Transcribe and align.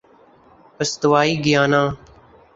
استوائی 0.81 1.33
Guyana 1.43 1.83